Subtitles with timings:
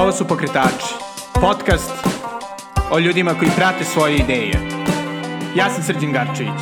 [0.00, 0.94] Ovo su Pokretači,
[1.40, 1.90] podcast
[2.90, 4.52] o ljudima koji prate svoje ideje.
[5.56, 6.60] Ja sam Srđan Garčević.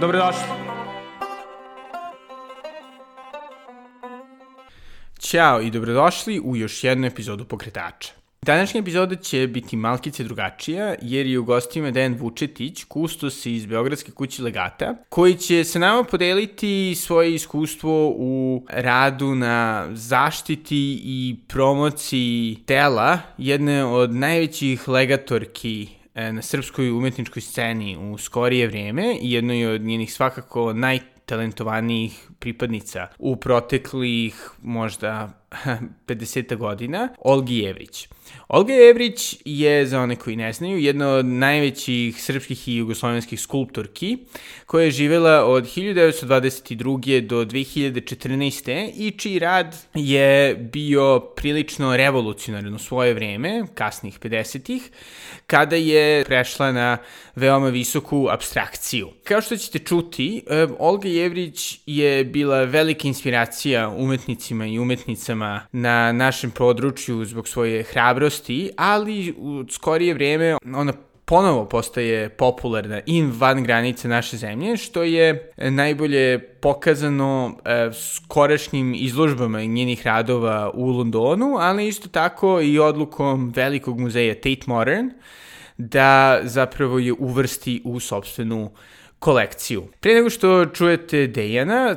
[0.00, 0.42] Dobrodošli.
[5.18, 8.19] Ćao i dobrodošli u još jednu epizodu Pokretača.
[8.46, 14.12] Današnja epizoda će biti malkice drugačija, jer je u gostima Dejan Vučetić, kustos iz Beogradske
[14.12, 22.56] kuće legata, koji će sa nama podeliti svoje iskustvo u radu na zaštiti i promociji
[22.66, 29.66] tela jedne od najvećih legatorki e, na srpskoj umetničkoj sceni u skorije vreme i jednoj
[29.66, 35.40] od njenih svakako najtalentovanijih pripadnica u proteklih možda
[36.06, 38.08] 50 godina, Olgi Jevrić.
[38.48, 44.18] Olga Jevrić je, za one koji ne znaju, jedna od najvećih srpskih i jugoslovenskih skulptorki,
[44.66, 47.20] koja je živela od 1922.
[47.20, 48.92] do 2014.
[48.96, 54.90] i čiji rad je bio prilično revolucionaran u svoje vreme, kasnih 50-ih,
[55.46, 56.98] kada je prešla na
[57.36, 59.08] veoma visoku abstrakciju.
[59.24, 66.12] Kao što ćete čuti, eh, Olga Jevrić je bila velika inspiracija umetnicima i umetnicama na
[66.12, 70.92] našem području zbog svoje hrabrosti, ali u skorije vreme ona
[71.30, 79.60] ponovo postaje popularna i van granice naše zemlje, što je najbolje pokazano e, skorašnjim izložbama
[79.60, 85.10] njenih radova u Londonu, ali isto tako i odlukom velikog muzeja Tate Modern,
[85.78, 88.70] da zapravo je uvrsti u sobstvenu
[89.18, 89.84] kolekciju.
[90.00, 91.96] Pre nego što čujete Dejana,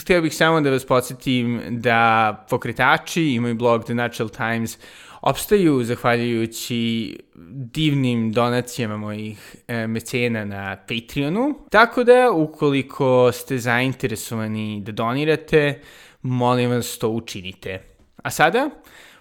[0.00, 4.78] htio bih samo da vas podsjetim da pokretači imaju blog The Natural Times
[5.22, 7.18] opstaju zahvaljujući
[7.50, 11.58] divnim donacijama mojih e, mecena na Patreonu.
[11.70, 15.80] Tako da, ukoliko ste zainteresovani da donirate,
[16.22, 17.82] molim vas to učinite.
[18.16, 18.70] A sada,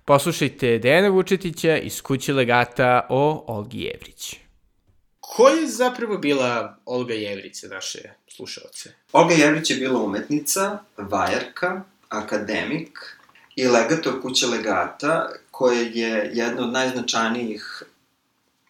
[0.05, 4.46] poslušajte Dejana Vučetića iz kuće legata o Olgi Jevrić.
[5.37, 8.89] Ko je zapravo bila Olga Jevrić za naše slušalce?
[9.11, 12.99] Olga Jevrić je bila umetnica, vajarka, akademik
[13.55, 17.83] i legator kuće legata, koja je jedna od najznačajnijih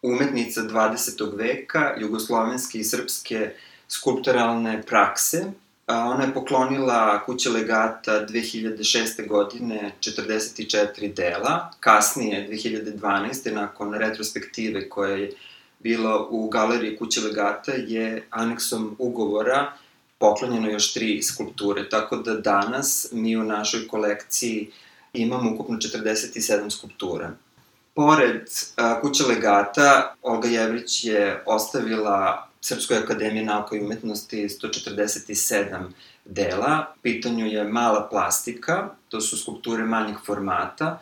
[0.02, 1.36] umetnica 20.
[1.36, 3.50] veka, jugoslovenske i srpske
[3.88, 5.44] skulpturalne prakse.
[5.86, 9.28] Ona je poklonila kuće legata 2006.
[9.28, 13.52] godine 44 dela, kasnije 2012.
[13.52, 15.32] nakon retrospektive koja je
[15.78, 19.72] bilo u galeriji kuće legata je aneksom ugovora
[20.18, 24.70] poklonjeno još tri skulpture, tako da danas mi u našoj kolekciji
[25.12, 27.32] imamo ukupno 47 skulptura.
[27.94, 28.42] Pored
[28.76, 35.84] a, kuće legata, Olga Jevrić je ostavila Srpskoj akademiji nauka i umetnosti 147
[36.24, 36.94] dela.
[37.02, 40.98] Pitanju je mala plastika, to su skulpture manjih formata,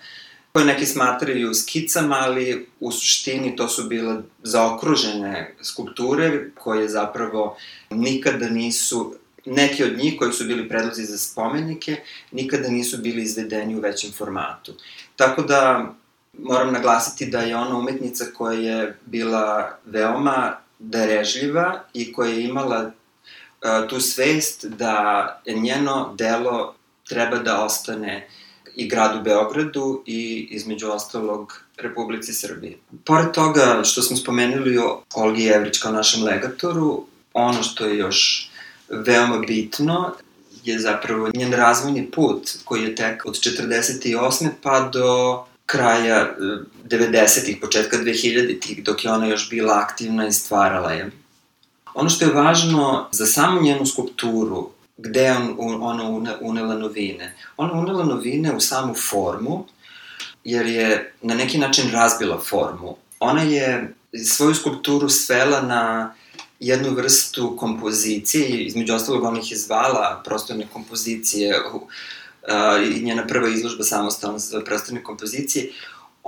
[0.56, 7.56] koje neki smatraju skicama, ali u suštini to su bile zaokružene skulpture koje zapravo
[7.90, 11.96] nikada nisu neki od njih koji su bili predlozi za spomenike
[12.32, 14.72] nikada nisu bili izvedeni u većem formatu.
[15.16, 15.92] Tako da
[16.38, 22.82] moram naglasiti da je ona umetnica koja je bila veoma darežljiva i koja je imala
[22.84, 26.74] uh, tu svest da njeno delo
[27.08, 28.45] treba da ostane uh,
[28.76, 32.78] i gradu Beogradu i između ostalog Republici Srbije.
[33.04, 38.50] Pored toga što smo spomenuli o Olgi Jevrić kao našem legatoru, ono što je još
[38.88, 40.12] veoma bitno
[40.65, 44.48] je zapravo njen razvojni put koji je tek od 48.
[44.62, 46.36] pa do kraja
[46.84, 51.10] 90-ih, početka 2000-ih, dok je ona još bila aktivna i stvarala je.
[51.94, 57.34] Ono što je važno za samu njenu skulpturu gde je on, ona unela novine?
[57.56, 59.66] Ona unela novine u samu formu,
[60.44, 62.96] jer je na neki način razbila formu.
[63.20, 66.14] Ona je svoju skulpturu svela na
[66.60, 71.82] jednu vrstu kompozicije, između ostalog ona ih je zvala prostorne kompozicije, uh,
[72.96, 75.72] i njena prva izložba samostalna se zove prostorne kompozicije,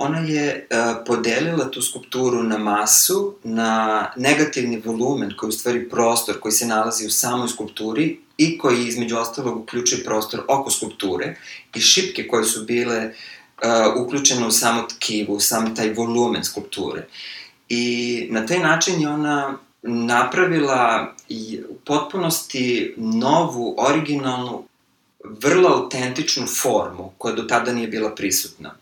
[0.01, 5.89] ona je uh, podelila tu skulpturu na masu, na negativni volumen, koji je u stvari
[5.89, 11.35] prostor koji se nalazi u samoj skulpturi i koji između ostalog uključuje prostor oko skulpture
[11.75, 17.07] i šipke koje su bile uh, uključene u samo tkivu, u sam taj volumen skulpture.
[17.69, 24.63] I na taj način je ona napravila i u potpunosti novu, originalnu,
[25.23, 28.75] vrlo autentičnu formu koja do tada nije bila prisutna.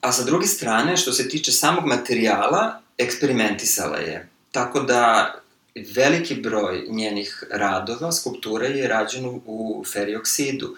[0.00, 4.28] A sa druge strane, što se tiče samog materijala, eksperimentisala je.
[4.52, 5.34] Tako da
[5.94, 10.76] veliki broj njenih radova, skulptura je rađeno u ferioksidu.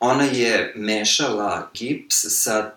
[0.00, 2.70] Ona je mešala gips sa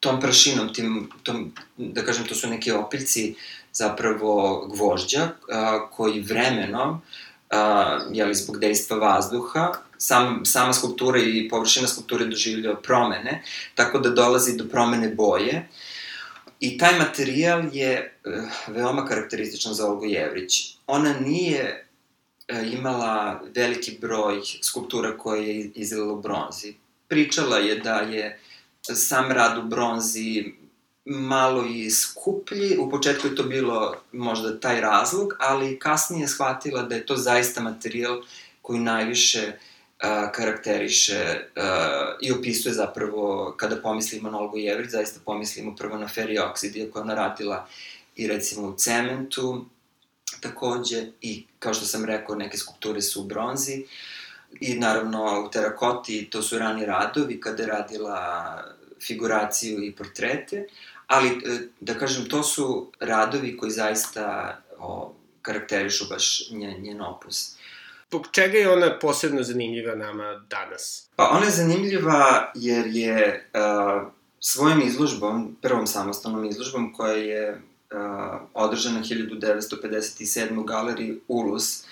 [0.00, 3.34] tom prašinom, tim, tom, da kažem, to su neki opiljci
[3.72, 7.02] zapravo gvožđa, a, koji vremenom,
[7.52, 13.42] a, jeli, zbog dejstva vazduha, sam, sama skulptura i površina skulpture doživljava promene,
[13.74, 15.68] tako da dolazi do promene boje.
[16.60, 20.76] I taj materijal je uh, veoma karakterističan za Olgu Jevrić.
[20.86, 21.86] Ona nije
[22.52, 26.74] uh, imala veliki broj skulptura koje je izgledala u bronzi.
[27.08, 28.38] Pričala je da je
[28.82, 30.52] sam rad u bronzi
[31.04, 36.94] malo i skuplji, u početku je to bilo možda taj razlog, ali kasnije shvatila da
[36.94, 38.22] je to zaista materijal
[38.62, 41.62] koji najviše uh, karakteriše uh,
[42.20, 47.02] i opisuje zapravo, kada pomislimo na Olgu Jevrić, zaista pomislimo prvo na ferioksid, iako je
[47.02, 47.68] ona radila
[48.16, 49.64] i recimo u cementu,
[50.40, 53.84] takođe, i kao što sam rekao, neke skulpture su u bronzi,
[54.60, 58.64] i naravno u terakoti to su rani radovi, kada je radila
[59.06, 60.66] figuraciju i portrete,
[61.12, 67.56] ali e, da kažem, to su radovi koji zaista o, karakterišu baš njen, njen opus.
[68.08, 71.08] Zbog čega je ona posebno zanimljiva nama danas?
[71.16, 74.02] Pa ona je zanimljiva jer je uh,
[74.40, 80.58] svojim izložbom, prvom samostalnom izložbom koja je uh, održana 1957.
[80.58, 81.84] u galeriji Ulus,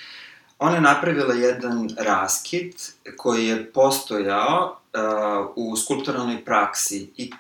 [0.59, 2.75] ona je napravila jedan raskid
[3.17, 7.31] koji je postojao uh, u skulpturalnoj praksi i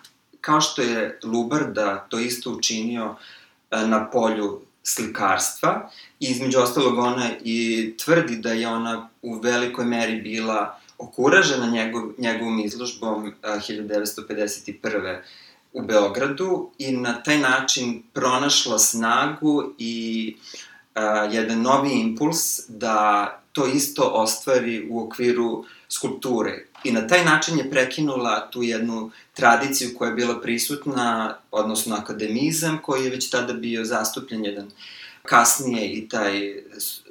[0.41, 5.91] kao što je Lubarda to isto učinio uh, na polju slikarstva
[6.21, 12.03] i između ostalog ona i tvrdi da je ona u velikoj meri bila okuražena njegov,
[12.19, 15.19] njegovom izložbom a, 1951
[15.73, 20.37] u Beogradu i na taj način pronašla snagu i
[20.95, 26.67] a, jedan novi impuls da to isto ostvari u okviru skulpture.
[26.85, 32.79] I na taj način je prekinula tu jednu tradiciju koja je bila prisutna, odnosno akademizam,
[32.83, 34.71] koji je već tada bio zastupljen jedan
[35.23, 36.63] kasnije i taj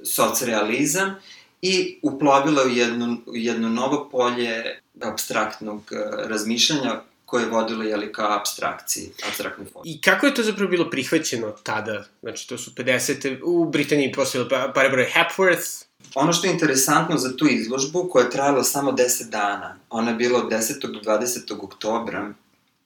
[0.04, 1.16] socrealizam
[1.62, 8.38] i uplovila u jedno, jedno novo polje abstraktnog eh, razmišljanja koje je vodilo jeli, ka
[8.40, 9.92] abstrakciji, abstraktnoj formi.
[9.92, 12.06] I kako je to zapravo bilo prihvaćeno tada?
[12.22, 13.40] Znači, to su 50.
[13.44, 15.84] U Britaniji postojalo Barbara Hepworth,
[16.16, 20.16] Ono što je interesantno za tu izložbu, koja je trajala samo 10 dana, ona je
[20.16, 20.92] bila od 10.
[20.92, 21.64] do 20.
[21.64, 22.34] oktobra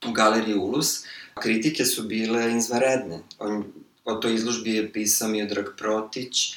[0.07, 1.05] u galeriji Ulus,
[1.41, 3.19] kritike su bile izvaredne.
[3.39, 3.63] On,
[4.05, 6.55] o toj izložbi je pisao Miodrag Protić,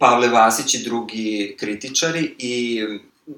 [0.00, 2.82] Pavle Vasić i drugi kritičari i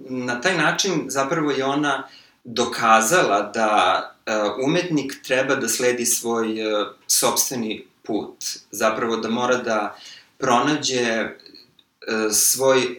[0.09, 2.09] na taj način zapravo je ona
[2.45, 8.45] dokazala da uh, umetnik treba da sledi svoj uh, sobstveni put.
[8.71, 9.97] Zapravo da mora da
[10.39, 12.97] pronađe uh, svoj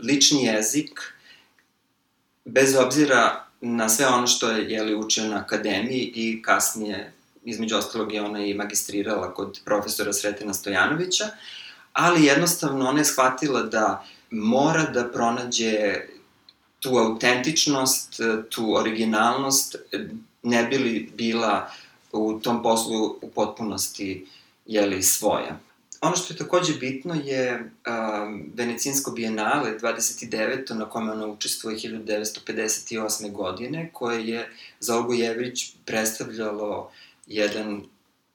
[0.00, 1.00] lični jezik
[2.44, 7.12] bez obzira na sve ono što je jeli, učio na akademiji i kasnije,
[7.44, 11.24] između ostalog je ona i magistrirala kod profesora Sretina Stojanovića,
[11.92, 16.00] ali jednostavno ona je shvatila da mora da pronađe
[16.80, 18.20] tu autentičnost,
[18.50, 19.76] tu originalnost,
[20.42, 21.70] ne bi li bila
[22.12, 24.26] u tom poslu u potpunosti
[24.66, 25.58] jeli, svoja.
[26.00, 30.74] Ono što je takođe bitno je um, Venecijinsko bijenale 29.
[30.74, 33.32] na kome ona učestvuje 1958.
[33.32, 36.90] godine, koje je za Olgu Jevrić predstavljalo
[37.26, 37.82] jedan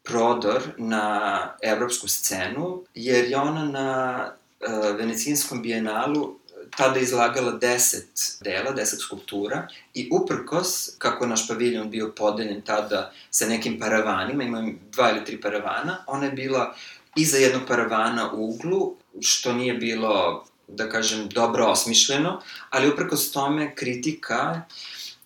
[0.04, 6.36] prodor na evropsku scenu, jer je ona na uh, Venecijanskom bijenalu
[6.78, 13.46] tada izlagala deset dela, deset skulptura i uprkos, kako naš paviljon bio podeljen tada sa
[13.46, 16.76] nekim paravanima, ima dva ili tri paravana, ona je bila
[17.16, 23.76] iza jednog paravana u uglu, što nije bilo, da kažem, dobro osmišljeno, ali uprkos tome
[23.76, 24.62] kritika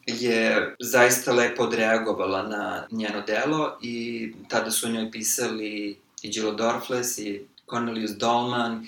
[0.06, 7.18] je zaista lepo odreagovala na njeno delo i tada su njoj pisali i Gilo Dorfles
[7.18, 8.88] i Cornelius Dolman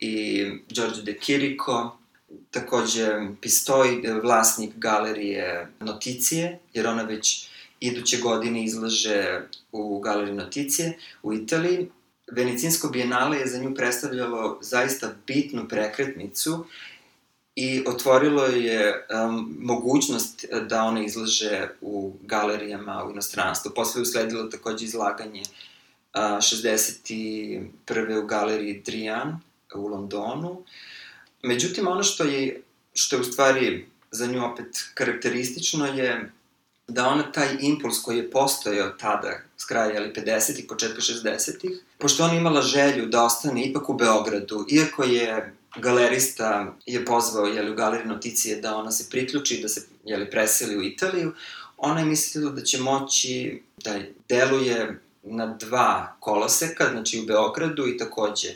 [0.00, 1.96] i George de Kiriko,
[2.50, 3.08] takođe
[3.40, 7.48] Pistoj, vlasnik galerije Noticije, jer ona već
[7.80, 9.40] iduće godine izlaže
[9.72, 11.88] u galeriji Noticije u Italiji,
[12.32, 16.66] Venecijansko bijenale je za nju predstavljalo zaista bitnu prekretnicu
[17.54, 23.72] i otvorilo je um, mogućnost da ona izlaže u galerijama u inostranstvu.
[23.74, 28.22] Posle je usledilo takođe izlaganje uh, 61.
[28.22, 29.40] u galeriji Drian
[29.74, 30.62] u Londonu.
[31.42, 32.62] Međutim, ono što je,
[32.94, 36.32] što je u stvari za nju opet karakteristično je
[36.88, 42.24] da ona taj impuls koji je postojao tada, s kraja jeli, 50-ih, početka 60-ih, pošto
[42.24, 47.74] ona imala želju da ostane ipak u Beogradu, iako je galerista je pozvao jeli, u
[47.74, 51.32] galeriji noticije da ona se priključi, da se jeli, preseli u Italiju,
[51.76, 57.96] ona je mislila da će moći da deluje na dva koloseka, znači u Beogradu i
[57.96, 58.48] takođe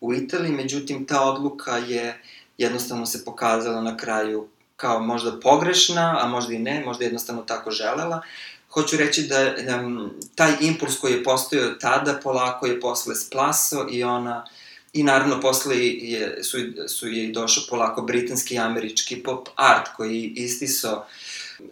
[0.00, 2.22] u Italiji, međutim ta odluka je
[2.58, 7.70] jednostavno se pokazala na kraju kao možda pogrešna, a možda i ne, možda jednostavno tako
[7.70, 8.22] želela.
[8.70, 14.04] Hoću reći da um, taj impuls koji je postojao tada polako je posle splasao i
[14.04, 14.46] ona
[14.92, 20.32] I naravno posle je, su, su je došao polako britanski i američki pop art koji
[20.36, 21.04] istiso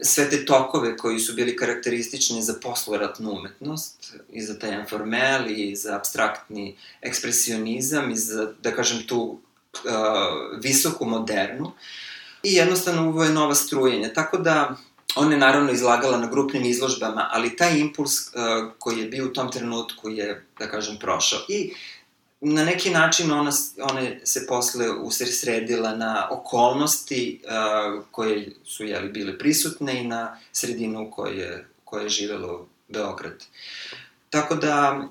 [0.03, 5.77] sve te tokove koji su bili karakteristični za posloratnu umetnost i za taj informel i
[5.77, 9.41] za abstraktni ekspresionizam i za, da kažem, tu uh,
[10.63, 11.73] visoku modernu.
[12.43, 14.13] I jednostavno ovo je nova strujenja.
[14.13, 14.77] Tako da
[15.17, 18.33] ona je naravno izlagala na grupnim izložbama, ali taj impuls uh,
[18.79, 21.41] koji je bio u tom trenutku je, da kažem, prošao.
[21.49, 21.73] I
[22.41, 23.53] na neki način ona,
[23.83, 31.03] ona se posle usredsredila na okolnosti uh, koje su jeli, bile prisutne i na sredinu
[31.03, 31.65] u kojoj je,
[32.09, 33.45] živelo Beograd.
[34.31, 35.09] Tako da,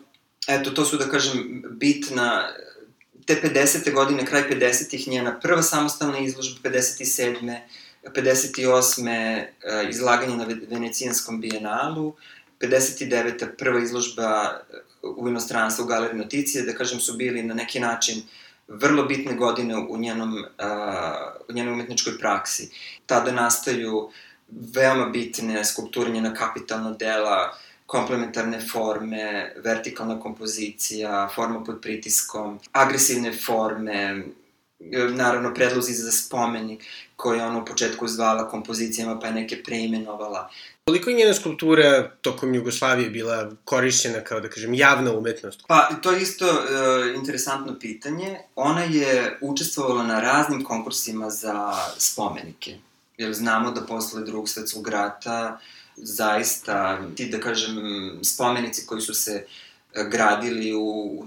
[0.47, 2.49] eto, to su, da kažem, bitna,
[3.25, 3.93] te 50.
[3.93, 5.09] godine, kraj 50.
[5.09, 7.59] njena prva samostalna izložba, 57.
[8.03, 9.45] 58.
[9.83, 12.15] Uh, izlaganje na Venecijanskom bijenalu,
[12.59, 13.47] 59.
[13.57, 14.59] prva izložba
[15.03, 18.21] u inostranstvu u Galeriji Noticije, da kažem, su bili na neki način
[18.67, 20.43] vrlo bitne godine u njenom, uh,
[21.49, 22.69] u njenoj umetničkoj praksi.
[23.05, 24.09] Tada nastaju
[24.49, 34.23] veoma bitne skulpture, njena kapitalna dela, komplementarne forme, vertikalna kompozicija, forma pod pritiskom, agresivne forme,
[35.15, 36.83] naravno predlozi za spomenik
[37.15, 40.49] koje ona u početku zvala kompozicijama pa je neke preimenovala.
[40.85, 45.63] Koliko je njena skulptura tokom Jugoslavije bila korišćena kao, da kažem, javna umetnost?
[45.67, 48.37] Pa, to je isto uh, interesantno pitanje.
[48.55, 52.75] Ona je učestvovala na raznim konkursima za spomenike.
[53.17, 55.59] Jer znamo da posle drugog svetskog rata
[55.97, 57.75] zaista, ti da kažem,
[58.23, 59.45] spomenici koji su se e,
[59.93, 60.79] gradili u,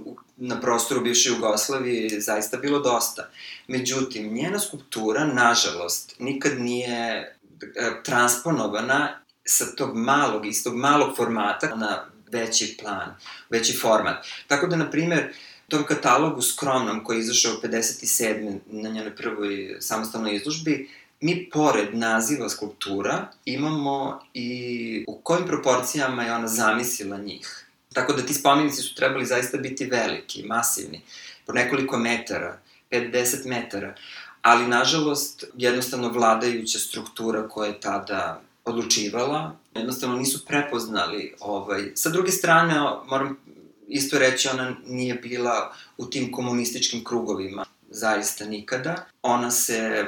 [0.05, 3.29] u, na prostoru bivše Jugoslavije zaista bilo dosta.
[3.69, 11.76] Međutim, njena skulptura, nažalost, nikad nije e, transponovana sa tog malog, iz tog malog formata
[11.76, 13.17] na veći plan,
[13.50, 14.26] veći format.
[14.47, 15.33] Tako da, na primer,
[15.69, 18.59] tom katalogu skromnom koji je izašao 57.
[18.67, 20.88] na njenoj prvoj samostalnoj izložbi,
[21.21, 27.70] mi pored naziva skulptura imamo i u kojim proporcijama je ona zamislila njih.
[27.94, 31.00] Tako da ti spomenici su trebali zaista biti veliki, masivni,
[31.47, 32.59] po nekoliko metara,
[32.90, 33.94] 5-10 metara,
[34.42, 41.92] ali nažalost jednostavno vladajuća struktura koja je tada odlučivala, jednostavno nisu prepoznali ovaj.
[41.94, 42.75] Sa druge strane,
[43.06, 43.37] moram
[43.88, 49.06] isto reći, ona nije bila u tim komunističkim krugovima, zaista nikada.
[49.23, 50.04] Ona se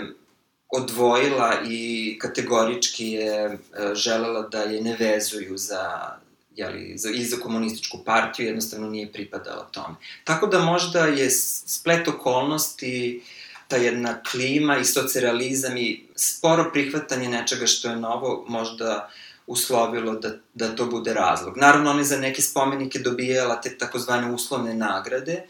[0.69, 3.59] odvojila i kategorički je e,
[3.95, 6.13] želela da je ne vezuju za
[6.57, 9.95] jeli, za, i za komunističku partiju, jednostavno nije pripadala tome.
[10.25, 11.31] Tako da možda je
[11.67, 13.23] splet okolnosti,
[13.69, 19.11] ta jedna klima i socializam i sporo prihvatanje nečega što je novo možda
[19.47, 21.57] uslovilo da, da to bude razlog.
[21.57, 25.43] Naravno, ona je za neke spomenike dobijala te takozvane uslovne nagrade,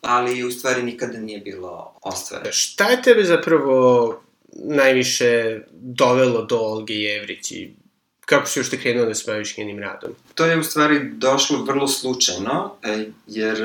[0.00, 2.52] ali u stvari nikada nije bilo ostvareno.
[2.52, 7.52] Šta je tebe zapravo najviše dovelo do Olge Jevrić
[8.28, 10.10] kako si ušte krenuo da se baviš njenim radom?
[10.34, 13.58] To je u stvari došlo vrlo slučajno, e, jer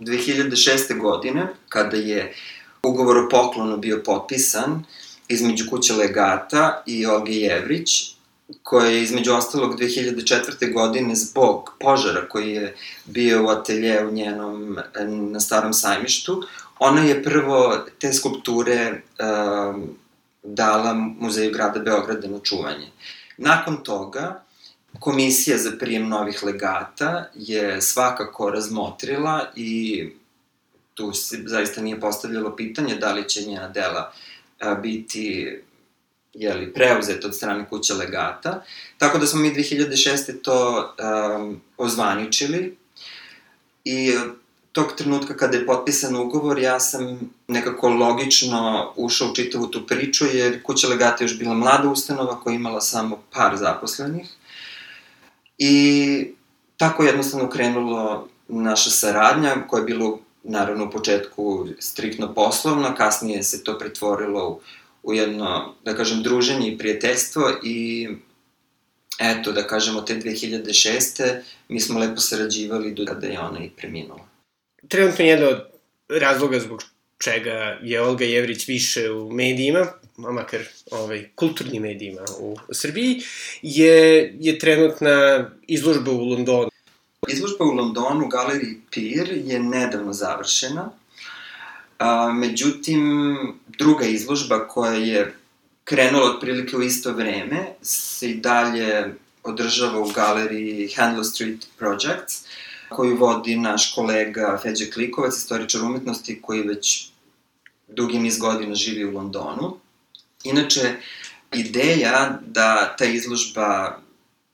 [0.00, 0.90] 2006.
[0.90, 2.34] E, godine, kada je
[2.82, 4.84] ugovor o poklonu bio potpisan
[5.28, 8.14] između kuće legata i Olge Jevrić,
[8.62, 10.72] koja je između ostalog 2004.
[10.72, 16.42] godine zbog požara koji je bio u atelje u njenom, e, na starom sajmištu,
[16.78, 19.96] ona je prvo te skulpture um,
[20.42, 22.90] dala Muzeju grada Beograda na čuvanje.
[23.36, 24.44] Nakon toga,
[25.00, 30.02] komisija za prijem novih legata je svakako razmotrila i
[30.94, 34.12] tu se zaista nije postavljalo pitanje da li će njena dela
[34.82, 35.56] biti
[36.32, 38.64] jeli, preuzet od strane kuće legata.
[38.98, 40.42] Tako da smo mi 2006.
[40.42, 40.94] to
[41.38, 42.76] um, ozvaničili
[43.84, 44.12] i
[44.76, 50.26] tog trenutka kada je potpisan ugovor, ja sam nekako logično ušao u čitavu tu priču,
[50.32, 54.28] jer kuća legata je još bila mlada ustanova koja je imala samo par zaposlenih.
[55.58, 55.74] I
[56.76, 63.64] tako jednostavno krenulo naša saradnja, koja je bilo naravno u početku striktno poslovno, kasnije se
[63.64, 64.60] to pretvorilo u,
[65.02, 68.08] u jedno, da kažem, druženje i prijateljstvo i
[69.18, 71.40] eto, da kažemo, te 2006.
[71.68, 74.35] mi smo lepo sarađivali do da je ona i preminula
[74.88, 75.64] trenutno jedan od
[76.08, 76.82] razloga zbog
[77.18, 79.86] čega je Olga Jevrić više u medijima,
[80.28, 83.22] a makar ovaj, kulturnim medijima u Srbiji,
[83.62, 86.70] je, je trenutna izložba u Londonu.
[87.28, 90.90] Izložba u Londonu u galeriji Pier je nedavno završena.
[91.98, 95.34] A, međutim, druga izložba koja je
[95.84, 102.46] krenula otprilike u isto vreme se i dalje održava u galeriji Handler Street Projects,
[102.88, 107.08] koju vodi naš kolega Feđe Klikovac, istoričar umetnosti koji već
[107.88, 109.76] dugi niz godina živi u Londonu.
[110.44, 110.94] Inače,
[111.52, 113.98] ideja da ta izložba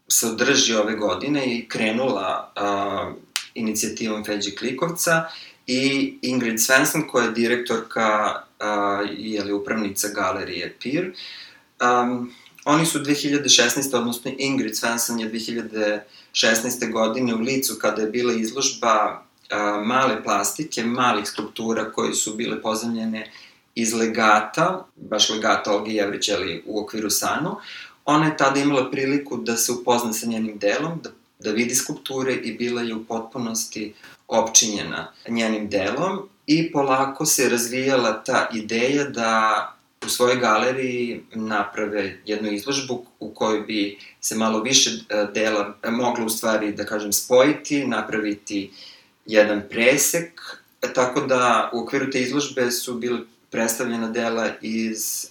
[0.08, 3.12] se održi ove godine i krenula a,
[3.54, 5.24] inicijativom Feđe Klikovca
[5.66, 11.12] i Ingrid Svensson koja je direktorka a, ili upravnica galerije PIR.
[11.80, 12.34] Um,
[12.64, 13.96] oni su 2016.
[13.96, 16.92] odnosno Ingrid Svensson je 2016.
[16.92, 22.62] godine u licu kada je bila izložba a, male plastike, malih skulptura koje su bile
[22.62, 23.32] pozemljene
[23.74, 27.56] iz legata, baš legata Olge Jevrić, ali u okviru Sanu,
[28.04, 32.34] ona je tada imala priliku da se upozna sa njenim delom, da, da vidi skulpture
[32.34, 33.94] i bila je u potpunosti
[34.28, 39.71] opčinjena njenim delom i polako se razvijala ta ideja da
[40.06, 46.26] u svojoj galeriji naprave jednu izložbu u kojoj bi se malo više e, dela moglo
[46.26, 48.70] u stvari, da kažem, spojiti, napraviti
[49.26, 50.40] jedan presek,
[50.94, 53.18] tako da u okviru te izložbe su bile
[53.50, 55.26] predstavljena dela iz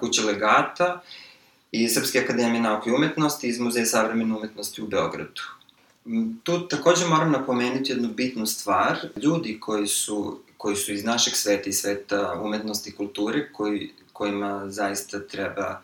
[0.00, 1.02] Kuće legata,
[1.72, 5.42] iz Srpske akademije nauke i umetnosti, iz Muzeja savremene umetnosti u Beogradu.
[6.42, 8.98] Tu takođe moram napomenuti jednu bitnu stvar.
[9.22, 14.70] Ljudi koji su, koji su iz našeg sveta i sveta umetnosti i kulture, koji, kojima
[14.70, 15.82] zaista treba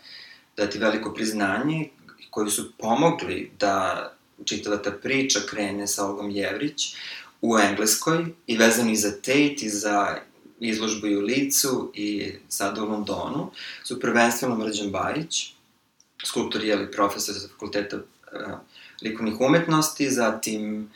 [0.56, 1.88] dati veliko priznanje,
[2.30, 4.08] koji su pomogli da
[4.44, 6.94] čitava ta priča krene sa Olgom Jevrić
[7.40, 10.16] u Engleskoj i vezano i za Tate i za
[10.60, 13.50] izložbu i u Licu i sada u Londonu,
[13.84, 15.54] su prvenstveno Mrđan Bajić,
[16.24, 18.02] skulptor je profesor za fakulteta uh,
[19.02, 20.90] likovnih umetnosti, zatim uh,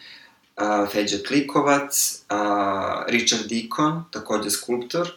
[0.93, 5.11] Feđa Klikovac, uh, Richard Deacon, takođe skulptor.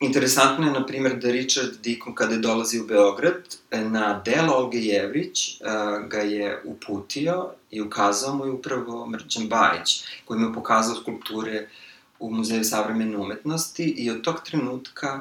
[0.00, 4.78] Interesantno je, na primjer, da Richard Deacon, kada je dolazi u Beograd, na delo Olge
[4.78, 10.54] Jevrić uh, ga je uputio i ukazao mu je upravo Mrđan Bajić, koji mu je
[10.54, 11.68] pokazao skulpture
[12.18, 15.20] u Muzeju savremene umetnosti i od tog trenutka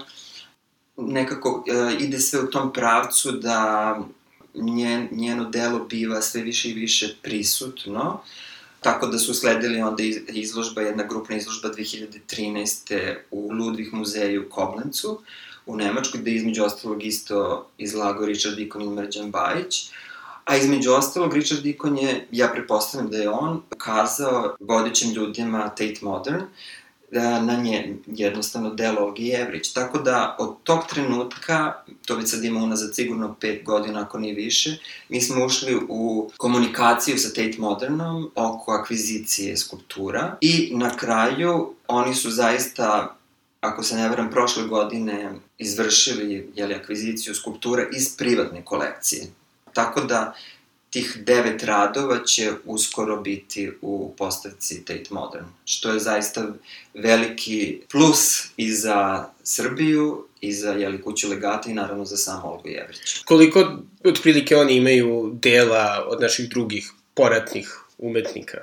[0.97, 3.99] nekako uh, ide sve u tom pravcu da
[4.53, 8.21] njen, njeno delo biva sve više i više prisutno,
[8.81, 13.15] tako da su sledili onda izložba, jedna grupna izložba 2013.
[13.31, 15.21] u Ludvig muzeju u Koblencu,
[15.65, 19.91] u Nemačkoj, gde između ostalog isto izlagao Richard Dikon i Mrđan Bajić,
[20.49, 25.99] A između ostalog, Richard Dikon je, ja prepostavljam da je on, kazao vodećim ljudima Tate
[26.01, 26.41] Modern,
[27.11, 29.73] na nje jednostavno delo Olgi Jevrić.
[29.73, 31.73] Tako da od tog trenutka,
[32.05, 34.77] to već sad ima unazad sigurno pet godina ako nije više,
[35.09, 42.15] mi smo ušli u komunikaciju sa Tate Modernom oko akvizicije skulptura i na kraju oni
[42.15, 43.15] su zaista
[43.61, 49.27] ako se ne veram, prošle godine izvršili jeli, akviziciju skulptura iz privatne kolekcije.
[49.73, 50.33] Tako da
[50.89, 56.47] tih devet radova će uskoro biti u postavci Tate Modern, što je zaista
[56.93, 62.67] veliki plus i za Srbiju, i za jeli, kuću legata i naravno za sam Olgu
[62.67, 63.19] Jevrić.
[63.25, 68.57] Koliko otprilike oni imaju dela od naših drugih poratnih umetnika?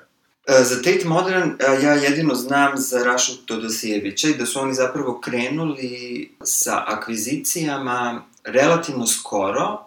[0.46, 4.74] E, za Tate Modern e, ja jedino znam za Rašu Todosijevića i da su oni
[4.74, 9.86] zapravo krenuli sa akvizicijama relativno skoro,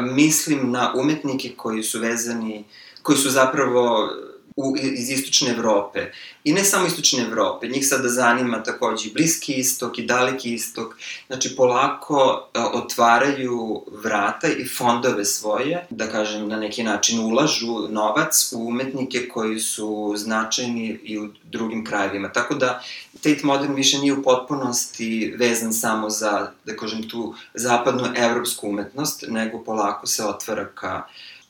[0.00, 2.64] mislim na umetnike koji su vezani,
[3.02, 4.10] koji su zapravo
[4.56, 6.10] u, iz istočne Evrope.
[6.44, 10.96] I ne samo istočne Evrope, njih sada zanima takođe i Bliski istok i Daleki istok.
[11.26, 18.52] Znači, polako a, otvaraju vrata i fondove svoje, da kažem, na neki način ulažu novac
[18.52, 22.32] u umetnike koji su značajni i u drugim krajevima.
[22.32, 22.82] Tako da,
[23.22, 29.24] Tate Modern više nije u potpunosti vezan samo za, da kažem, tu zapadnu evropsku umetnost,
[29.28, 31.02] nego polako se otvara ka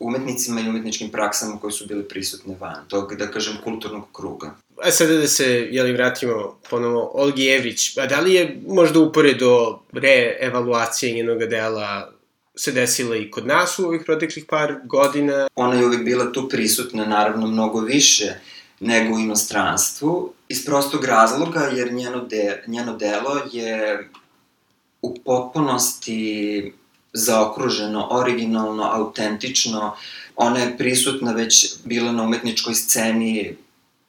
[0.02, 4.54] umetnicima i umetničkim praksama koji su bili prisutne van tog, da kažem, kulturnog kruga.
[4.82, 9.80] A sada da se, jeli, vratimo ponovo Olgi Evrić, a da li je možda uporedo
[9.92, 12.12] reevaluacije njenog dela
[12.56, 15.48] se desila i kod nas u ovih proteklih par godina?
[15.54, 18.34] Ona je uvek bila tu prisutna, naravno, mnogo više
[18.80, 24.08] nego u inostranstvu, iz prostog razloga jer njeno, de, njeno delo je
[25.02, 26.72] u potpunosti
[27.12, 29.96] zaokruženo, originalno, autentično.
[30.36, 33.56] Ona je prisutna već bila na umetničkoj sceni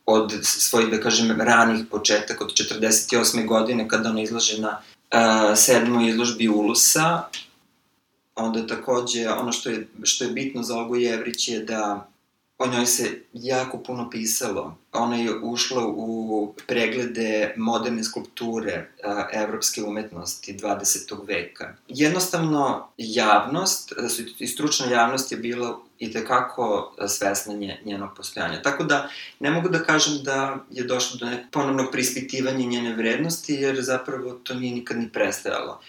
[0.05, 3.47] od svojih, da kažem, ranih početaka, od 48.
[3.47, 7.23] godine, kada ona izlaže na uh, sedmoj izložbi Ulusa.
[8.35, 12.07] Onda takođe, ono što je, što je bitno za Olgu Jevrić je da
[12.63, 14.77] o njoj se jako puno pisalo.
[14.91, 21.27] Ona je ušla u preglede moderne skulpture a, evropske umetnosti 20.
[21.27, 21.75] veka.
[21.87, 23.93] Jednostavno, javnost
[24.39, 28.61] i stručna javnost je bila i tekako svesna nje, njenog postojanja.
[28.61, 33.53] Tako da, ne mogu da kažem da je došlo do nekog ponovnog prispitivanja njene vrednosti,
[33.53, 35.81] jer zapravo to nije nikad ni prestajalo.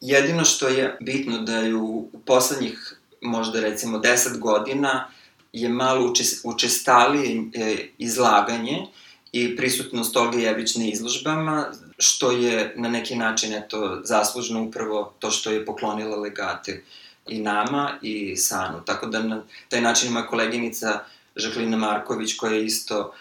[0.00, 5.10] Jedino što je bitno da je u, u poslednjih možda recimo 10 godina
[5.52, 8.86] je malo učestalije e, izlaganje
[9.32, 15.30] i prisutnost Olge Jević na izložbama, što je na neki način eto, zaslužno upravo to
[15.30, 16.82] što je poklonila legate
[17.26, 18.84] i nama i Sanu.
[18.86, 21.00] Tako da na taj način ima koleginica
[21.36, 23.14] Žaklina Marković koja je isto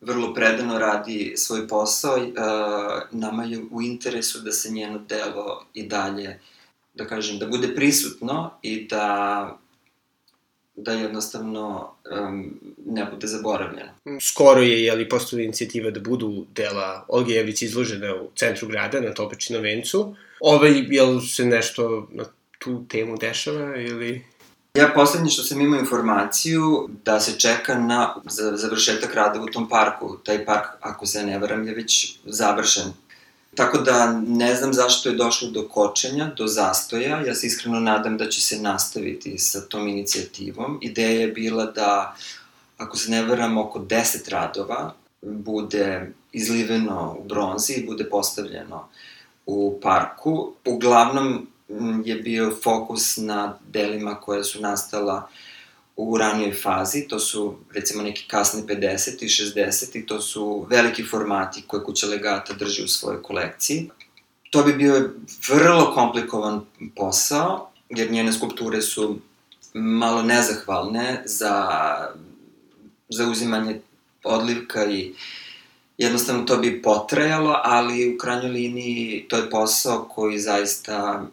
[0.00, 2.16] vrlo predano radi svoj posao.
[2.16, 2.30] E,
[3.10, 6.40] nama je u interesu da se njeno delo i dalje,
[6.94, 9.58] da kažem, da bude prisutno i da
[10.76, 11.94] da jednostavno
[12.28, 13.90] um, ne bude zaboravljeno.
[14.20, 19.14] Skoro je, jeli, postala inicijativa da budu dela Olge Jevrić izložene u centru grada, na
[19.14, 20.16] Topeči na Vencu.
[20.40, 22.24] Ovaj, jel se nešto na
[22.58, 24.24] tu temu dešava ili...
[24.74, 28.14] Ja poslednje što sam imao informaciju da se čeka na
[28.54, 30.18] završetak rada u tom parku.
[30.24, 32.92] Taj park, ako se ne varam, je već završen.
[33.56, 37.20] Tako da ne znam zašto je došlo do kočenja, do zastoja.
[37.20, 40.78] Ja se iskreno nadam da će se nastaviti sa tom inicijativom.
[40.82, 42.16] Ideja je bila da,
[42.76, 48.88] ako se ne varam, oko 10 radova bude izliveno u bronzi i bude postavljeno
[49.46, 50.52] u parku.
[50.64, 51.46] Uglavnom
[52.04, 55.53] je bio fokus na delima koje su nastala uh,
[55.96, 61.04] u ranijoj fazi, to su recimo neki kasni 50 i 60 i to su veliki
[61.04, 63.90] formati koje kuća legata drži u svojoj kolekciji.
[64.50, 65.10] To bi bio
[65.48, 66.60] vrlo komplikovan
[66.96, 69.18] posao, jer njene skulpture su
[69.74, 71.68] malo nezahvalne za
[73.08, 73.80] zauzimanje
[74.24, 75.14] odlivka i
[75.98, 81.26] jednostavno to bi potrajalo, ali u krajnjoj liniji to je posao koji zaista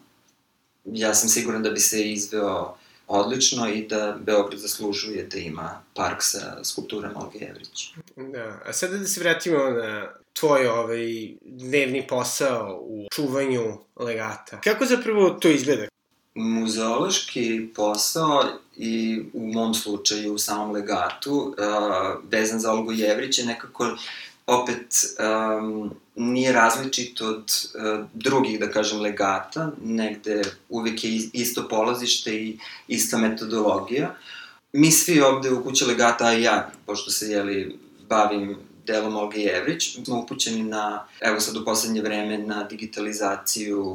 [0.86, 2.76] ja sam siguran da bi se izveo
[3.12, 7.93] odlično i da Beograd zaslužuje da ima park sa skulpturama Olge Jevrić.
[8.15, 14.62] Da, a sada da se vratimo na tvoj ovaj dnevni posao u čuvanju legata.
[14.62, 15.88] Kako zapravo to izgleda?
[16.36, 18.43] Muzeološki posao
[18.78, 21.56] i u mom slučaju u samom legatu,
[22.32, 23.97] vezan za Olgu Jevrić je nekako
[24.51, 32.35] opet um, nije različit od uh, drugih, da kažem, legata, negde uvek je isto polazište
[32.35, 34.15] i ista metodologija.
[34.73, 39.98] Mi svi ovde u kući legata, a ja, pošto se, jeli, bavim delom Olge Jevrić.
[40.06, 43.86] Smo upućeni na, evo sad u poslednje vreme, na digitalizaciju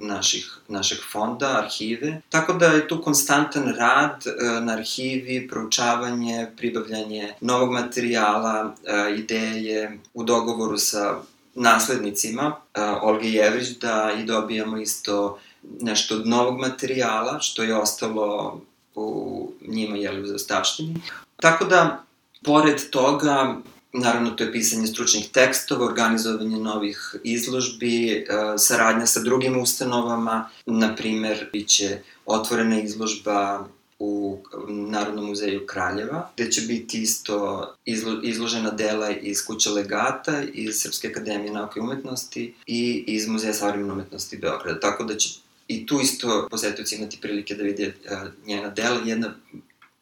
[0.00, 2.20] naših, našeg fonda, arhive.
[2.28, 9.98] Tako da je tu konstantan rad e, na arhivi, proučavanje, pribavljanje novog materijala, e, ideje
[10.14, 11.20] u dogovoru sa
[11.58, 15.38] naslednicima uh, Olge Jevrić da i dobijamo isto
[15.80, 18.60] nešto od novog materijala što je ostalo
[18.94, 20.94] u njima jeli u zastavštini.
[21.36, 22.04] Tako da,
[22.44, 23.56] pored toga,
[23.92, 28.24] Naravno, to je pisanje stručnih tekstova, organizovanje novih izložbi, e,
[28.58, 33.66] saradnja sa drugim ustanovama, na primer, bit će otvorena izložba
[33.98, 40.80] u Narodnom muzeju Kraljeva, gde će biti isto izlo, izložena dela iz Kuće legata, iz
[40.80, 44.80] Srpske akademije nauke i umetnosti i iz Muzeja savremene umetnosti Beograda.
[44.80, 45.28] Tako da će
[45.68, 49.00] i tu isto posetioci imati prilike da vide uh, njena dela.
[49.04, 49.34] Jedna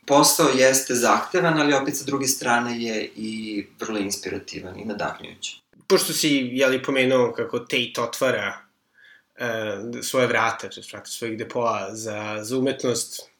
[0.07, 5.61] posao jeste zahtevan, ali opet sa druge strane je i vrlo inspirativan i nadahnjujući.
[5.87, 8.59] Pošto si, jeli, pomenuo kako Tate otvara
[9.39, 13.31] uh, svoje vrata, to vrata svojih depoa za, za umetnost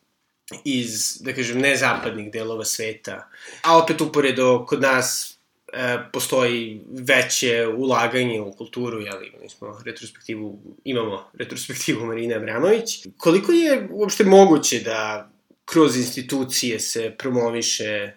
[0.65, 3.29] iz, da kažem, nezapadnih delova sveta,
[3.63, 5.39] a opet uporedo kod nas
[5.73, 13.07] e, postoji veće ulaganje u kulturu, jeli, mi smo retrospektivu, imamo retrospektivu Marina Abramović.
[13.17, 15.31] Koliko je uopšte moguće da
[15.67, 18.13] kroz institucije se promoviše,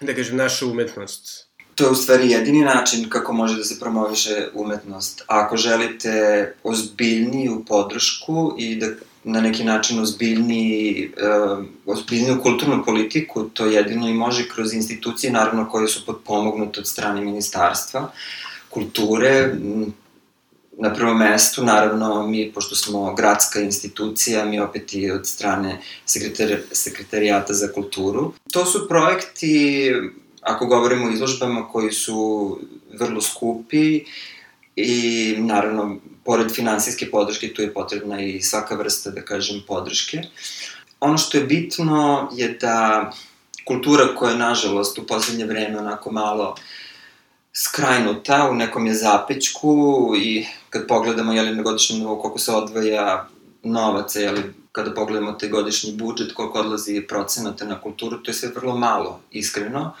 [0.00, 1.46] da kažem, naša umetnost?
[1.74, 5.22] To je u stvari jedini način kako može da se promoviše umetnost.
[5.26, 8.86] Ako želite ozbiljniju podršku i da
[9.24, 15.68] na neki način ozbiljniji, uh, ozbiljniju kulturnu politiku, to jedino i može kroz institucije, naravno
[15.70, 18.12] koje su podpomognute od strane ministarstva
[18.70, 19.54] kulture,
[20.78, 26.58] na prvom mestu, naravno, mi, pošto smo gradska institucija, mi opet i od strane sekretar,
[26.72, 28.32] sekretarijata za kulturu.
[28.52, 29.92] To su projekti,
[30.40, 32.58] ako govorimo o izložbama, koji su
[32.98, 34.04] vrlo skupi,
[34.76, 40.22] i naravno, pored finansijske podrške, tu je potrebna i svaka vrsta, da kažem, podrške.
[41.00, 43.12] Ono što je bitno je da
[43.64, 46.56] kultura koja je, nažalost, u poslednje vreme onako malo
[47.56, 53.28] skrajnuta, u nekom je zapećku i kad pogledamo, jeli, na godišnjem nivou koliko se odvaja
[53.62, 54.42] novaca, jeli,
[54.72, 59.20] kada pogledamo te godišnji budžet, koliko odlazi procenata na kulturu, to je sve vrlo malo,
[59.30, 59.94] iskreno,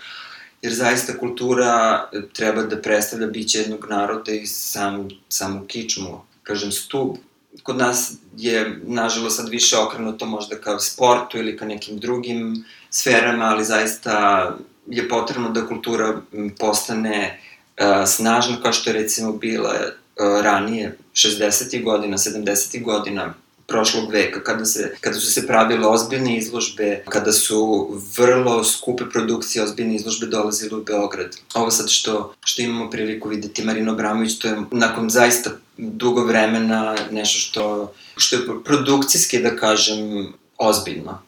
[0.62, 7.16] jer zaista kultura treba da predstavlja biće jednog naroda i sam, samu kičmu, kažem, stup.
[7.62, 13.44] Kod nas je, nažalost, sad više okrenuto možda ka sportu ili ka nekim drugim sferama,
[13.44, 14.56] ali zaista
[14.86, 16.20] je potrebno da kultura
[16.58, 17.40] postane
[17.80, 21.84] uh, snažna kao što je recimo bila uh, ranije, 60.
[21.84, 22.82] godina, 70.
[22.82, 23.34] godina,
[23.66, 29.64] prošlog veka, kada, se, kada su se pravile ozbiljne izložbe, kada su vrlo skupe produkcije
[29.64, 31.36] ozbiljne izložbe dolazile u Beograd.
[31.54, 36.96] Ovo sad što, što imamo priliku videti Marino Bramović, to je nakon zaista dugo vremena
[37.10, 41.22] nešto što, što je produkcijski, da kažem, ozbiljno.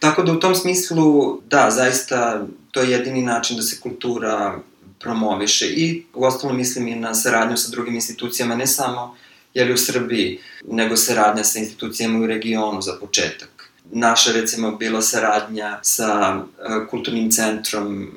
[0.00, 4.58] Tako da u tom smislu, da, zaista to je jedini način da se kultura
[5.00, 9.16] promoviše i u ostalom mislim i na saradnju sa drugim institucijama, ne samo
[9.54, 10.38] jeli u Srbiji,
[10.70, 13.70] nego saradnja sa institucijama u regionu za početak.
[13.92, 18.10] Naša, recimo, bila saradnja sa uh, kulturnim centrom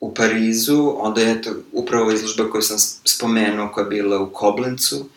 [0.00, 5.08] u Parizu, onda je to upravo izložba koju sam spomenuo, koja je bila u Koblencu,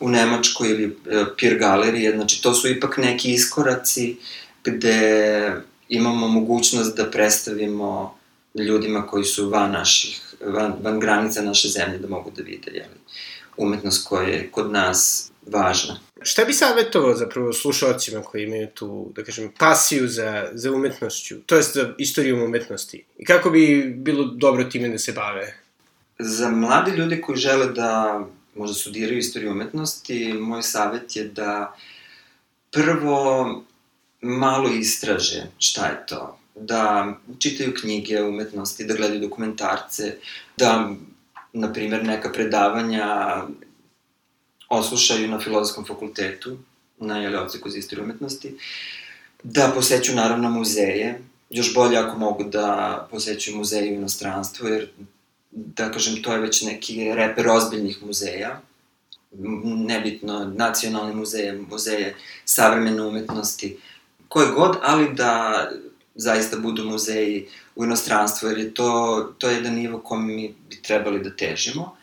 [0.00, 4.16] u Nemačkoj ili uh, Pier Galerije, znači to su ipak neki iskoraci
[4.64, 5.52] gde
[5.88, 8.18] imamo mogućnost da predstavimo
[8.54, 13.04] ljudima koji su van naših, van, van granica naše zemlje da mogu da vide, jeli
[13.56, 16.00] umetnost koja je kod nas važna.
[16.22, 21.56] Šta bi savjetovao zapravo slušalcima koji imaju tu, da kažem, pasiju za, za umetnošću, to
[21.56, 23.04] jest za istorijom umetnosti?
[23.18, 25.54] I kako bi bilo dobro time da se bave?
[26.18, 28.20] Za mlade ljude koji žele da
[28.54, 31.76] možda studiraju istoriju umetnosti, moj savjet je da
[32.70, 33.64] prvo
[34.24, 36.38] malo istraže šta je to.
[36.54, 40.16] Da čitaju knjige umetnosti, da gledaju dokumentarce,
[40.56, 40.94] da
[41.52, 43.42] na primjer, neka predavanja
[44.68, 46.58] oslušaju na filozofskom fakultetu,
[46.98, 48.54] na jeli, odseku za istoriju umetnosti,
[49.42, 54.88] da poseću naravno muzeje, još bolje ako mogu da poseću muzeje u inostranstvu, jer
[55.50, 58.60] da kažem, to je već neki reper ozbiljnih muzeja,
[59.86, 63.76] nebitno, nacionalni muzeje, muzeje savremene umetnosti,
[64.34, 65.70] koje god, ali da
[66.14, 70.82] zaista budu muzeji u inostranstvu, jer je to, to je jedan nivo kom mi bi
[70.82, 71.96] trebali da težimo.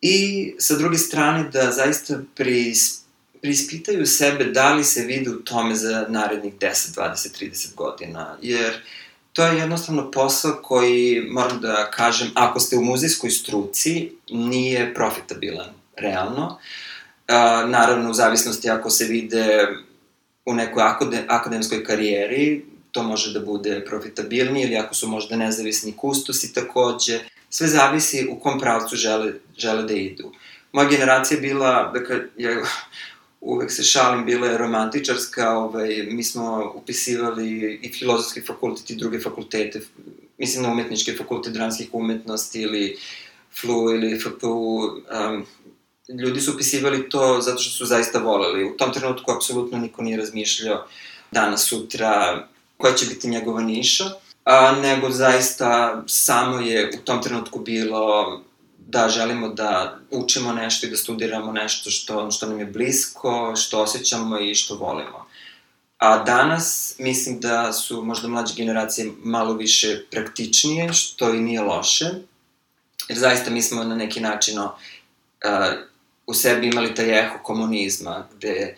[0.00, 0.16] I
[0.58, 3.02] sa druge strane da zaista pris,
[3.42, 8.82] prispitaju sebe da li se vide u tome za narednih 10, 20, 30 godina, jer
[9.32, 15.70] to je jednostavno posao koji, moram da kažem, ako ste u muzejskoj struci, nije profitabilan,
[15.96, 16.58] realno.
[17.68, 19.68] Naravno, u zavisnosti ako se vide
[20.44, 20.82] u nekoj
[21.28, 27.20] akademskoj karijeri, to može da bude profitabilnije ili ako su možda nezavisni kustosi takođe.
[27.50, 30.32] Sve zavisi u kom pravcu žele, žele da idu.
[30.72, 32.62] Moja generacija je bila, dakle, ja
[33.40, 39.20] uvek se šalim, bila je romantičarska, ovaj, mi smo upisivali i filozofski fakultet i druge
[39.20, 39.80] fakultete,
[40.38, 42.96] mislim na umetničke fakultet dranskih umetnosti ili
[43.60, 45.46] FLU ili FPU, um,
[46.08, 48.64] ljudi su upisivali to zato što su zaista voleli.
[48.64, 50.86] U tom trenutku apsolutno niko nije razmišljao
[51.30, 54.04] danas, sutra, koja će biti njegova niša,
[54.44, 58.40] a, nego zaista samo je u tom trenutku bilo
[58.78, 63.82] da želimo da učimo nešto i da studiramo nešto što, što nam je blisko, što
[63.82, 65.26] osjećamo i što volimo.
[65.98, 72.10] A danas mislim da su možda mlađe generacije malo više praktičnije, što i nije loše,
[73.08, 74.70] jer zaista mi smo na neki način uh,
[76.26, 78.74] u sebi imali taj eho komunizma, gde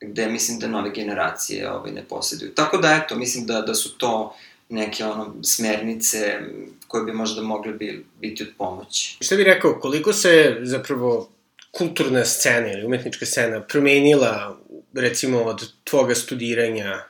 [0.00, 2.54] gde mislim da nove generacije ovaj, ne posjeduju.
[2.54, 4.36] Tako da, eto, mislim da, da su to
[4.68, 6.40] neke ono, smernice
[6.88, 9.16] koje bi možda mogle bi, biti od pomoći.
[9.20, 11.30] Šta bi rekao, koliko se zapravo
[11.70, 14.58] kulturna scena ili umetnička scena promenila,
[14.94, 17.04] recimo, od tvoga studiranja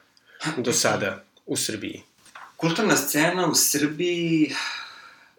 [0.56, 2.02] do sada u Srbiji?
[2.56, 4.54] Kulturna scena u Srbiji,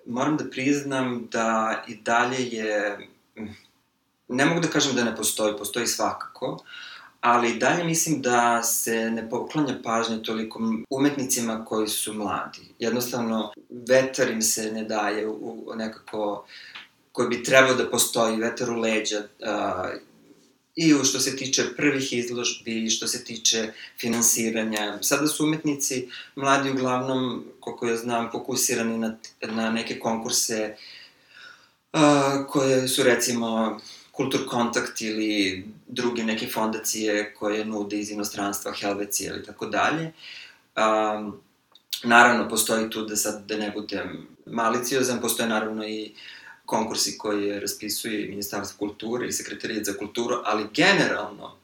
[0.06, 2.98] moram da priznam da i dalje je,
[4.28, 6.58] ne mogu da kažem da ne postoji, postoji svakako,
[7.22, 10.60] ali dalje mislim da se ne poklanja pažnja toliko
[10.90, 12.62] umetnicima koji su mladi.
[12.80, 16.46] Jednostavno, vetar im se ne daje u, nekako
[17.12, 19.90] koji bi trebao da postoji, vetar u leđa, a,
[20.76, 25.00] i u što se tiče prvih izložbi, što se tiče finansiranja.
[25.02, 30.76] Sada su umetnici mladi uglavnom, koliko ja znam, fokusirani na, na neke konkurse
[31.94, 32.00] uh,
[32.50, 33.80] koje su recimo
[34.18, 40.12] Kultur Kontakt ili druge neke fondacije koje nude iz inostranstva, Helvecija ili tako dalje.
[40.76, 41.42] Um,
[42.04, 46.12] naravno, postoji tu da sad da ne budem maliciozan, postoje naravno i
[46.66, 51.56] konkursi koje raspisuje Ministarstvo kulture i Sekretarijat za kulturu, ali generalno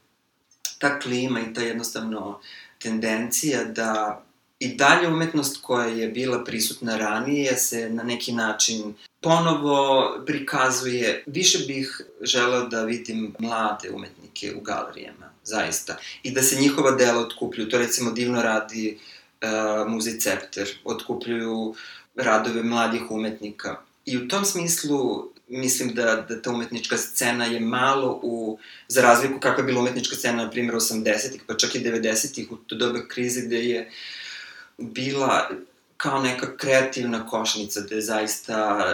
[0.80, 2.40] ta klima i ta jednostavno
[2.80, 4.24] tendencija da
[4.64, 11.24] i dalje umetnost koja je bila prisutna ranije se na neki način ponovo prikazuje.
[11.26, 15.98] Više bih želeo da vidim mlade umetnike u galerijama, zaista.
[16.24, 17.70] I da se njihova dela otkupljuju.
[17.70, 20.68] To recimo divno radi uh, Muzej Cepter.
[20.84, 21.76] Otkupljuju
[22.16, 23.76] radove mladih umetnika.
[24.06, 29.40] I u tom smislu mislim da, da ta umetnička scena je malo u, za razliku
[29.40, 33.08] kakva je bila umetnička scena, na primjer, 80-ih, pa čak i 90-ih, u to dobe
[33.08, 33.90] krize gde je
[34.78, 35.50] bila
[35.98, 38.86] kao neka kreativna košnica, gde je zaista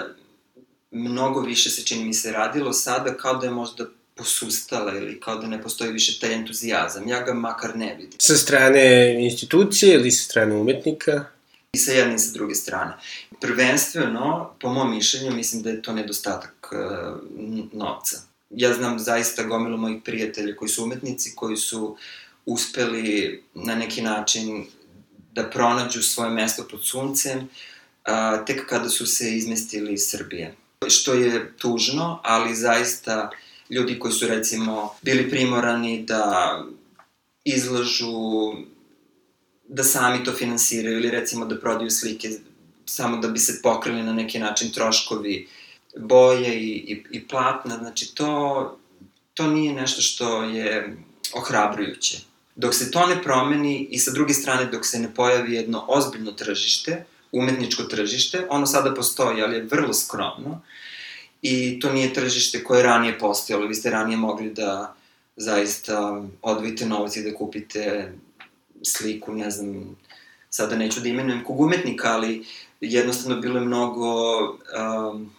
[0.91, 5.35] mnogo više se čini mi se radilo sada kao da je možda posustala ili kao
[5.35, 7.07] da ne postoji više taj entuzijazam.
[7.07, 8.19] Ja ga makar ne vidim.
[8.19, 11.25] Sa strane institucije ili sa strane umetnika?
[11.73, 12.93] I sa jedne i sa druge strane.
[13.41, 17.19] Prvenstveno, po mom mišljenju, mislim da je to nedostatak uh,
[17.73, 18.17] novca.
[18.49, 21.97] Ja znam zaista gomilu mojih prijatelja koji su umetnici, koji su
[22.45, 24.67] uspeli na neki način
[25.41, 30.56] da pronađu svoje mesto pod suncem, uh, tek kada su se izmestili iz Srbije.
[30.88, 33.30] Što je tužno, ali zaista
[33.69, 36.56] ljudi koji su recimo bili primorani da
[37.43, 38.54] izlažu
[39.67, 42.30] da sami to finansiraju ili recimo da prodaju slike
[42.86, 45.47] samo da bi se pokrili na neki način troškovi
[45.97, 48.80] boje i, i, i platna, znači to,
[49.34, 50.97] to nije nešto što je
[51.34, 52.17] ohrabrujuće.
[52.60, 56.32] Dok se to ne promeni i sa druge strane dok se ne pojavi jedno ozbiljno
[56.32, 60.62] tržište, umetničko tržište, ono sada postoji, ali je vrlo skromno
[61.41, 63.67] i to nije tržište koje je ranije postojalo.
[63.67, 64.95] Vi ste ranije mogli da
[65.36, 68.13] zaista odvojite novac i da kupite
[68.84, 69.95] sliku, ne znam,
[70.50, 72.45] sada neću da imenujem kog umetnika, ali
[72.82, 75.32] jednostavno bilo je mnogo um,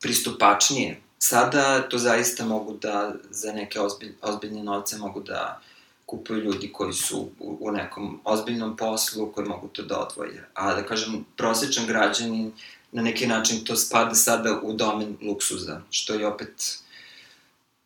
[0.00, 1.00] pristupačnije.
[1.18, 5.60] Sada to zaista mogu da, za neke ozbilj, ozbiljne novce mogu da
[6.06, 10.48] kupuju ljudi koji su u, nekom ozbiljnom poslu, koji mogu to da odvoje.
[10.54, 12.52] A da kažem, prosječan građanin
[12.92, 16.78] na neki način to spada sada u domen luksuza, što je opet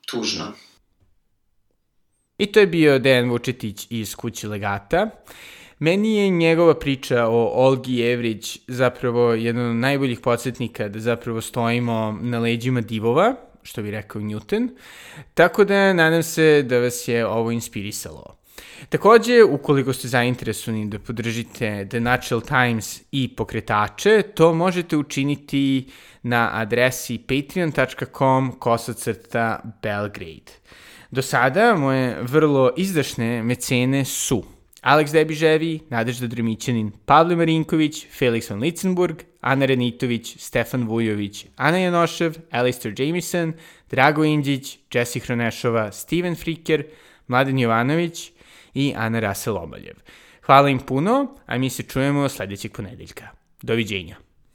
[0.06, 0.52] tužno.
[2.38, 5.10] I to je bio Dejan Vučetić iz Kući legata.
[5.78, 12.18] Meni je njegova priča o Olgi Evrić zapravo jedan od najboljih podsjetnika da zapravo stojimo
[12.22, 14.68] na leđima divova, što bi rekao Newton,
[15.34, 18.36] tako da nadam se da vas je ovo inspirisalo.
[18.88, 25.86] Takođe, ukoliko ste zainteresovani da podržite The Natural Times i pokretače, to možete učiniti
[26.22, 30.52] na adresi patreon.com kosacrta Belgrade.
[31.10, 34.44] Do sada moje vrlo izdašne mecene su
[34.80, 42.34] Aleks Debiževi, Nadežda Dremićanin, Pavle Marinković, Felix van Litzenburg, Ana Renitović, Stefan Vujović, Ana Janošev,
[42.50, 43.52] Alistair Jamison,
[43.90, 46.84] Drago Indjić, Jesse Hronešova, Steven Friker,
[47.26, 48.32] Mladen Jovanović
[48.74, 49.94] i Ana Rasel Omaljev.
[50.42, 53.28] Hvala im puno, a mi se čujemo sledećeg ponedeljka.
[53.62, 54.29] Doviđenja.